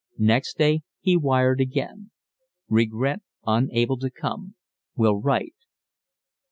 Next 0.17 0.57
day 0.57 0.81
he 0.99 1.15
wired 1.15 1.61
again. 1.61 2.09
Regret, 2.67 3.19
unable 3.45 3.97
to 3.97 4.09
come. 4.09 4.55
Will 4.95 5.17
write. 5.21 5.53